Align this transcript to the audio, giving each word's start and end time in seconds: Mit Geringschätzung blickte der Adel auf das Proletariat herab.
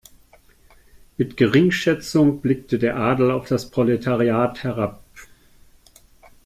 Mit 1.19 1.37
Geringschätzung 1.37 2.41
blickte 2.41 2.79
der 2.79 2.95
Adel 2.97 3.29
auf 3.29 3.47
das 3.49 3.69
Proletariat 3.69 4.63
herab. 4.63 5.03